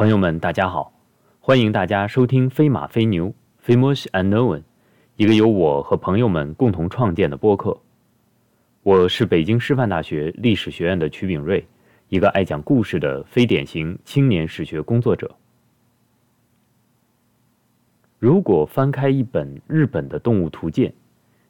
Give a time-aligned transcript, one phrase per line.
[0.00, 0.94] 朋友们，大家好，
[1.40, 3.26] 欢迎大家收听《飞马飞牛》
[3.62, 4.62] （Famous Unknown），
[5.16, 7.78] 一个由我和朋友们共同创建的播客。
[8.82, 11.66] 我是北京师范大学历史学院的曲炳瑞，
[12.08, 15.36] 一个爱讲故事的非典型青年史学工作者。
[18.18, 20.94] 如果翻开一本日本的动物图鉴，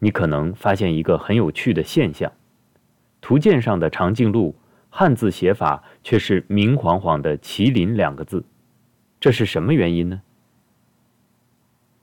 [0.00, 2.32] 你可能发现一个很有趣的现象：
[3.20, 4.56] 图鉴上的长颈鹿。
[4.94, 8.44] 汉字写法却是明晃晃的“麒麟”两个字，
[9.18, 10.20] 这是什么原因呢？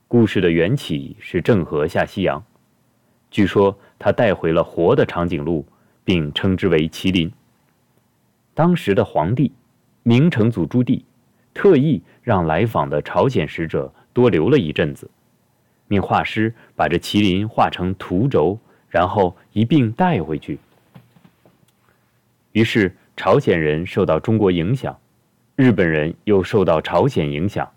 [0.08, 2.44] 故事的缘起是郑和下西洋，
[3.30, 5.64] 据说他带回了活的长颈鹿，
[6.02, 7.30] 并称之为麒麟。
[8.54, 9.52] 当时的皇帝
[10.02, 11.04] 明成祖朱棣
[11.54, 15.08] 特意让来访的朝鲜使者多留了一阵子，
[15.86, 20.58] 命画师把这麒麟画成图轴，然后一并带回去。
[22.52, 24.98] 于是，朝鲜人受到中国影响，
[25.54, 27.70] 日本人又受到朝鲜影响，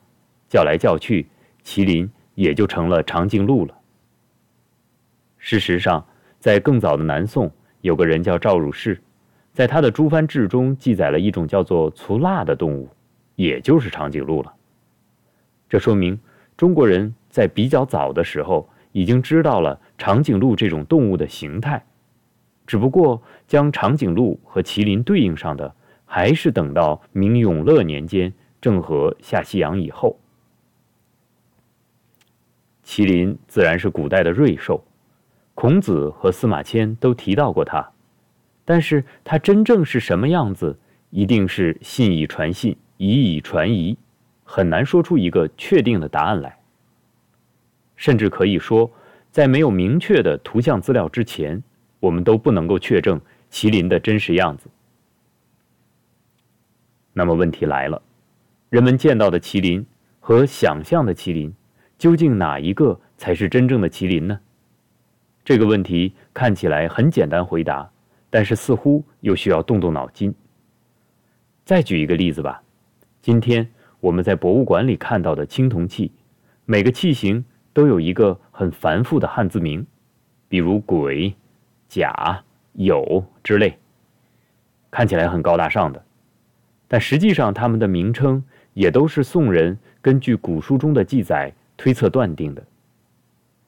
[0.49, 1.27] 叫来叫去，
[1.63, 3.77] 麒麟也就成了长颈鹿了。
[5.38, 6.03] 事实上，
[6.39, 7.51] 在更早的南宋，
[7.81, 8.99] 有个人叫赵汝士，
[9.51, 12.89] 在他的《诸藩志》中记载了一种叫做粗蜡的动物，
[13.35, 14.51] 也就是长颈鹿了。
[15.69, 16.19] 这说明
[16.57, 21.83] 中国人在比较早的时候已经知道了长颈鹿这种动物的形态。
[22.66, 25.75] 只不过将长颈鹿和麒麟对应上的，
[26.06, 30.17] 还是等到明永乐年间郑和下西洋以后。
[32.86, 34.84] 麒麟自然是古代的瑞兽，
[35.56, 37.91] 孔子和司马迁都提到过它，
[38.64, 40.78] 但是它真正是什么样子，
[41.09, 43.97] 一定是信以传信，以以传疑，
[44.44, 46.57] 很难说出一个确定的答案来。
[47.96, 48.91] 甚至可以说，
[49.31, 51.62] 在没有明确的图像资料之前。
[52.03, 54.68] 我们都不能够确证麒麟的真实样子。
[57.14, 58.02] 那么问题来了，
[58.69, 59.86] 人们见到的麒麟
[60.19, 61.53] 和想象的麒麟，
[61.97, 64.38] 究竟哪一个才是真正的麒麟呢？
[65.46, 67.90] 这个问题看起来很简单回答，
[68.30, 70.35] 但是似乎又需要动动脑筋。
[71.64, 72.62] 再举一个例子吧，
[73.22, 73.66] 今天
[74.02, 76.12] 我们在博物馆里看到的青铜器，
[76.66, 79.88] 每个器型都有一个很繁复的汉字名，
[80.50, 81.34] 比如“鬼”。
[81.93, 82.43] 甲、
[82.77, 83.77] 酉之类，
[84.89, 86.03] 看起来很高大上的，
[86.87, 88.43] 但实际上他们的名称
[88.73, 92.63] 也都是宋人根据古书中的记载推测断定的。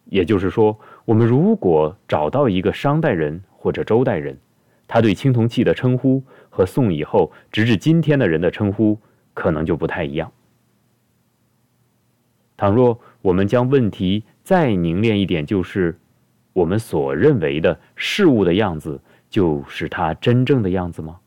[0.05, 0.75] 也就是说，
[1.05, 4.35] 我们如果找到一个商代人或者周代人，
[4.87, 8.99] 他对青铜器的称呼和宋以后直至今天的人的称呼
[9.35, 10.31] 可能就不太一样。
[12.57, 15.99] 倘若我们将问题再凝练一点，就是。
[16.55, 21.19] 我们所认为的事物的样子，就是它真正的样子吗？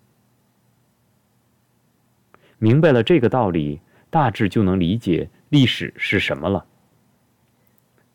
[2.59, 3.79] 明白了这个道理，
[4.09, 6.65] 大致就能理解历史是什么了。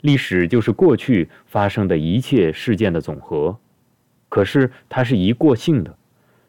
[0.02, 3.56] 历史就是过去发生的一切事件的总和，
[4.28, 5.96] 可是它是一过性的，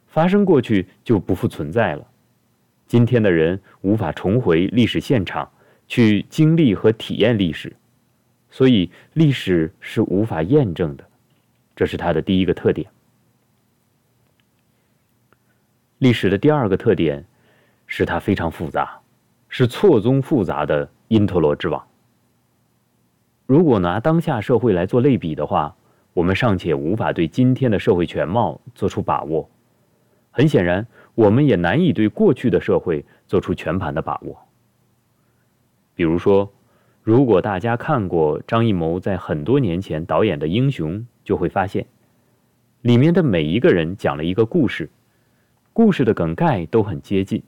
[0.06, 2.08] 发生过去就不复存在了。
[2.86, 5.46] 今天的人无法重回历史现场
[5.86, 7.76] 去经历和体验历史。
[8.54, 11.04] 所以历史是无法验证的，
[11.75, 12.88] 这是它的第一个特点。
[15.98, 17.25] 历史的第二个特点
[17.88, 19.00] 是它非常复杂，
[19.48, 21.84] 是错综复杂的因陀罗之网。
[23.44, 25.75] 如果拿当下社会来做类比的话，
[26.12, 29.50] 我们尚且无法对今天的社会全貌做出把握，
[30.31, 34.47] 很显然，我们也难以对过去的社会做出全盘的把握。
[35.97, 36.48] 比如说。
[37.04, 40.92] 如果大家看过张艺谋在很多年前导演的《英雄》，
[41.22, 41.87] 就会发现，
[42.81, 44.88] 里面的每一个人讲了一个故事，
[45.75, 47.43] 故事的梗概都很接近，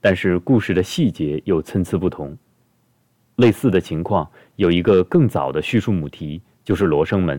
[0.00, 2.34] 但是故事的细节又参差不同。
[3.36, 7.38] 类似的情况有一个更早的叙述母题，就是《罗生门》，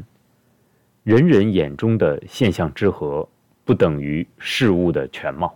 [1.01, 3.27] 人人眼中的现象之和，
[3.65, 5.55] 不等于事物的全貌。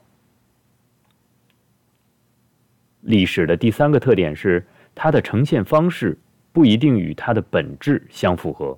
[3.01, 4.65] 历史的第三个特点是，
[4.95, 6.18] 它的呈现方式
[6.51, 8.78] 不一定与它的本质相符合。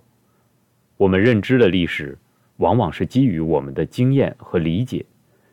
[0.98, 2.18] 我们认知的历史，
[2.58, 5.06] 往往是基于我们的经验和理解，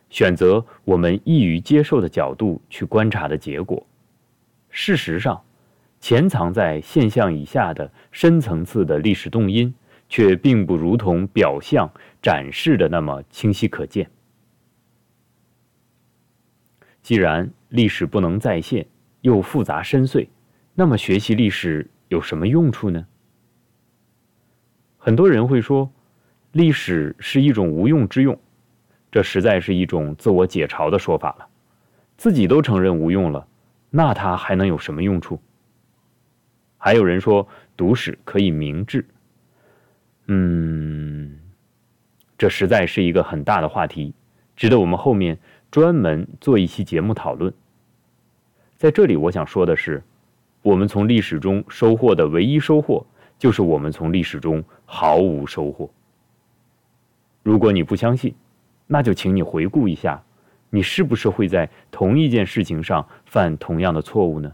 [0.09, 3.85] 选择我们易于接受的角度去观察的结果。
[4.69, 5.41] 事实上，
[5.99, 9.73] 潜藏在现象以下的深层次的历史动因，
[10.07, 14.09] 却并不如同表象展示的那么清晰可见。
[17.01, 18.85] 既然历史不能再现，
[19.21, 20.27] 又复杂深邃，
[20.75, 23.05] 那么学习历史有什么用处呢？
[24.97, 25.91] 很多人会说，
[26.51, 28.39] 历史是一种无用之用，
[29.11, 31.47] 这实在是一种自我解嘲的说法了。
[32.17, 33.47] 自己都承认无用了，
[33.89, 35.39] 那它还能有什么用处？
[36.77, 37.47] 还有人说
[37.77, 39.05] 读史可以明志，
[40.27, 41.39] 嗯，
[42.37, 44.13] 这实在是一个很大的话题，
[44.55, 45.37] 值得我们后面
[45.69, 47.53] 专门做一期节目讨论。
[48.75, 50.03] 在这里，我想说的是，
[50.63, 53.05] 我们从历史中收获的唯一收获，
[53.37, 55.87] 就是我们从历史中毫无收获。
[57.43, 58.33] 如果你不相信，
[58.87, 60.23] 那就请你回顾一下，
[60.69, 64.51] 你是不是会在同一件事情上犯同样的错误呢？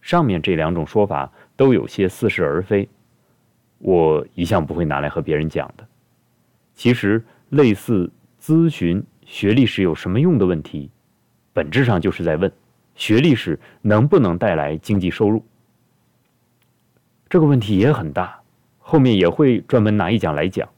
[0.00, 2.88] 上面这两种说法都有些似是而非，
[3.78, 5.86] 我一向不会拿来和别人讲的。
[6.74, 8.10] 其实，类似
[8.40, 10.90] 咨询学历史有什么用的问题。
[11.52, 12.50] 本质上就是在问，
[13.00, 15.42] 学历史能不能带来经济收入？
[17.30, 18.38] 这个问题也很大，
[18.78, 20.68] 后面也会专门拿一讲来讲。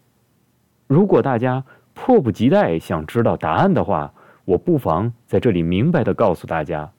[0.87, 1.65] 如果大家
[1.95, 4.15] 迫不及待想知道答案的话，
[4.45, 6.93] 我不妨在这里明白的告诉大家：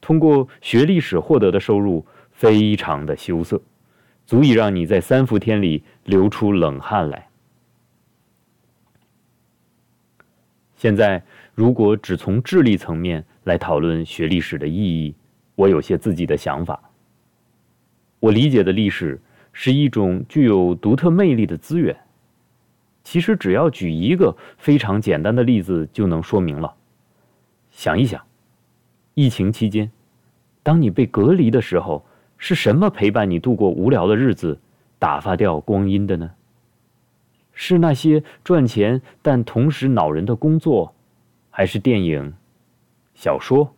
[0.00, 3.60] 通过学历史获得的收入非常的羞涩，
[4.24, 7.26] 足以让你在三伏天里流出冷汗来。
[10.80, 11.22] 现在。
[11.52, 15.14] 如果只从智力层面来讨论学历史的意义，
[15.54, 16.80] 我有些自己的想法。
[18.18, 19.20] 我理解的历史
[19.52, 21.94] 是一种具有独特魅力的资源。
[23.04, 26.74] 其实只要举一个非常简单的例子就能说明了。
[27.70, 28.24] 想一想，
[29.12, 29.90] 疫情期间，
[30.62, 32.06] 当你被隔离的时候，
[32.38, 34.58] 是什么陪伴你度过无聊的日子，
[34.98, 36.30] 打发掉光阴的呢？
[37.62, 40.94] 是那些赚钱但同时恼人的工作？
[41.50, 42.32] 还是电影、
[43.12, 43.74] 小说、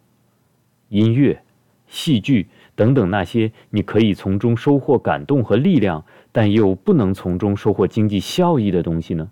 [0.88, 1.42] 音乐、
[1.88, 2.46] 戏剧
[2.76, 9.28] 等等那些你可以从中收获感动和力量，但又不能从中收获经济效益的东西呢？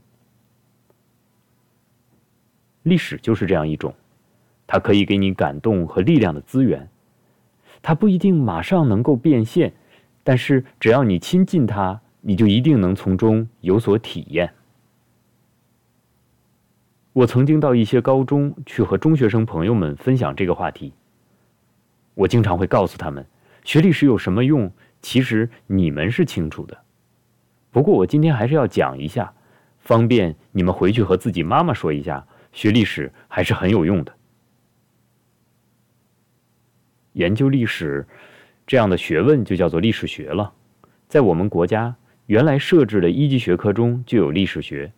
[2.83, 3.95] 历史就是这样一种，
[4.67, 6.89] 它可以给你感动和力量的资源，
[7.83, 9.73] 它不一定马上能够变现，
[10.25, 14.53] 但是只要你亲近它，你就一定能从中有所体验。
[17.13, 20.93] 我曾经到一些高中去和中学生朋友们分享这个话题。
[22.15, 23.27] 我经常会告诉他们，
[23.65, 24.71] 学历史有什么用？
[25.03, 26.77] 其实你们是清楚的。
[27.71, 29.33] 不过我今天还是要讲一下，
[29.79, 34.15] 方便你们回去和自己妈妈说一下，学历史还是很有用的。
[37.15, 38.07] 研究历史
[38.67, 40.53] 这样的学问就叫做历史学了。
[41.09, 41.97] 在我们国家
[42.31, 44.93] 原来设置的一级学科中就有历史学。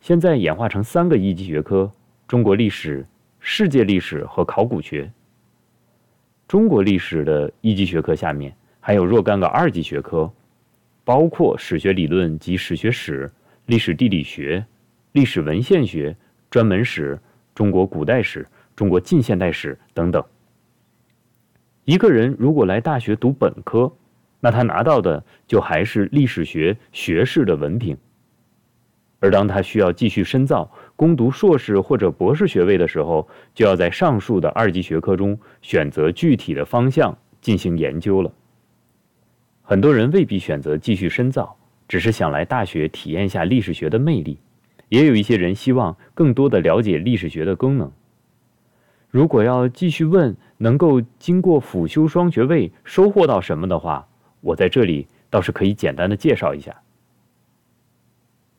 [0.00, 1.92] 现在演化成三个一级学科：
[2.26, 3.06] 中国历史、
[3.40, 5.12] 世界历史和考古学。
[6.46, 10.32] 中国历史的一级学科下面还有若干个二级学科，
[11.04, 13.30] 包括史学理论及史学史、
[13.66, 14.64] 历史地理学、
[15.12, 16.16] 历史文献学、
[16.50, 17.18] 专门史、
[17.54, 20.24] 中国古代史、中国近现代史等等。
[21.84, 23.92] 一个人如果来大学读本科，
[24.40, 27.96] 那他拿到的就还是历史学学士的文凭。
[29.20, 38.32] 而当他需要继续深造、攻读硕士或者博士学位的时候，就要在上述的二级学科中选择具体的方向进行研究了。
[39.62, 41.56] 很多人未必选择继续深造，
[41.88, 44.36] 只是想来大学体验一下历史学的魅力；
[44.88, 47.90] 也有一些人希望更多的了解历史学的功能。
[49.10, 54.07] 如果要继续问能够经过辅修双学位收获到什么的话，
[54.40, 56.74] 我在这里倒是可以简单的介绍一下。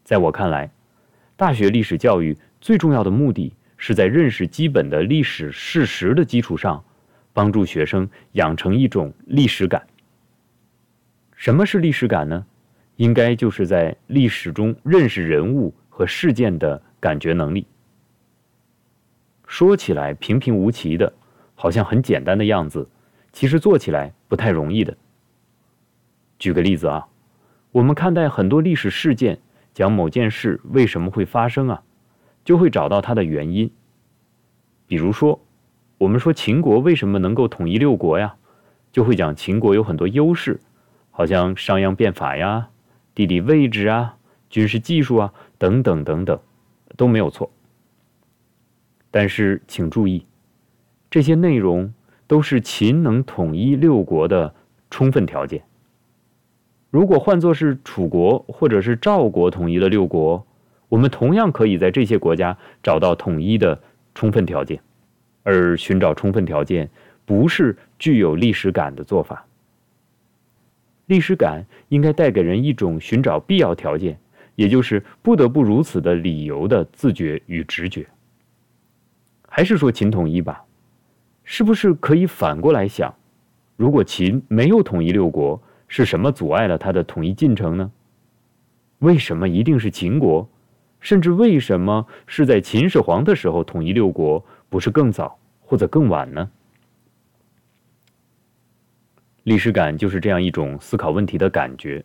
[0.04, 0.72] 在我看来，
[1.36, 6.84] 大学历史教育最重要的目的是在认识基本的历史事实的基础上，
[7.32, 9.86] 帮助学生养成一种历史感。
[11.36, 12.46] 什么是历史感呢？
[12.98, 17.66] 应该就是在历史中认识人物和事件的感觉能力。
[19.48, 21.14] 说起来平平无奇的，
[21.56, 22.86] 好像很简单的样子，
[23.32, 24.98] 其实做起来不太容易的。
[26.40, 27.08] 举个例子啊，
[27.74, 29.40] 我们看待很多历史事件。
[29.72, 31.84] 讲某件事为什么会发生啊，
[32.44, 33.72] 就会找到它的原因。
[34.88, 35.40] 比如说，
[36.00, 38.36] 我们说秦国为什么能够统一六国呀，
[38.92, 40.60] 就会讲秦国有很多优势，
[41.12, 42.70] 好像商鞅变法呀、
[43.16, 44.18] 地理位置啊、
[44.50, 46.38] 军事技术啊等等等等，
[46.98, 47.50] 都没有错。
[49.12, 50.26] 但是请注意，
[51.10, 51.94] 这些内容
[52.28, 54.54] 都是秦能统一六国的
[54.90, 55.64] 充分条件。
[56.90, 60.44] 如果换作是楚国或者是赵国统一的六国，
[60.88, 63.80] 我们同样可以在这些国家找到统一的
[64.16, 64.82] 充分条件，
[65.44, 66.90] 而寻找充分条件
[67.26, 69.46] 不是具有历史感的做法。
[71.06, 74.20] 历史感应该带给人一种寻找必要条件，
[74.56, 78.08] 也就是不得不如此的理由的自觉与直觉。
[79.48, 80.64] 还是说秦统一吧？
[81.44, 83.14] 是不是可以反过来想？
[83.76, 87.92] 如果秦没有统一六国，是什么阻碍了他的统一进程呢？
[89.00, 90.48] 为什么一定是秦国？
[91.02, 96.50] 甚至为什么是在秦始皇的时候统一六国，不是更早或者更晚呢？
[99.44, 102.04] 历史感就是这样一种思考问题的感觉。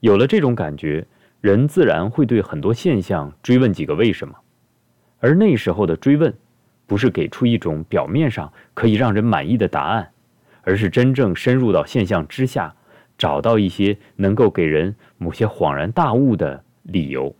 [0.00, 1.06] 有了这种感觉，
[1.40, 4.34] 人自然会对很多现象追问几个为什么。
[5.20, 6.34] 而那时候的追问，
[6.86, 10.10] 不是给出一种表面上可以让人满意的答案，
[10.62, 12.74] 而是真正深入到现象之下，
[13.18, 17.34] 找到一些能够给人某些恍然大悟的理由。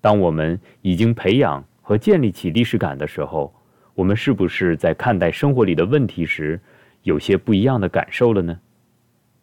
[0.00, 3.52] 当我们已经培养和建立起历史感的时候，
[3.94, 6.60] 我们是不是在看待生活里的问题时，
[7.02, 8.60] 有些不一样的感受了呢？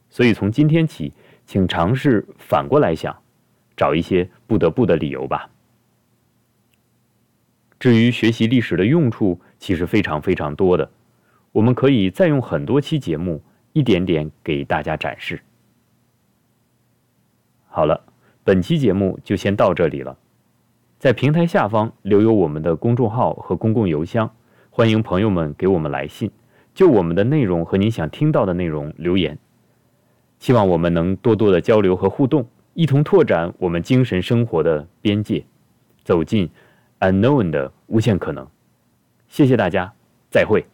[0.10, 1.12] 所以从今天起，
[1.46, 3.16] 请尝试反过来想，
[3.76, 5.50] 找一些不得不的理由吧。
[7.80, 10.90] 至于学习历史的用处，其实非常非常多的，
[11.52, 13.44] 我们可以再用很多期节目，
[13.78, 15.40] 一点点给大家展示。
[17.68, 18.02] 好了，
[18.44, 20.18] 本期节目就先到这里了。
[20.98, 24.34] 在平台下方留有我们的公众号和公共邮箱，
[24.72, 26.32] 欢迎朋友们给我们来信，
[26.74, 29.38] 就我们的内容和您想听到的内容留言。
[30.40, 35.46] 希望我们能多多的交流和互动，一同拓展我们精神生活的边界，
[36.04, 36.50] 走进
[37.00, 38.48] unknown 的无限可能。
[39.28, 39.94] 谢谢大家，
[40.32, 40.66] 再会。